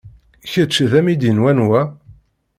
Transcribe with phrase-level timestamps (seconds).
[0.51, 1.81] Kečč d amidi n wanwa?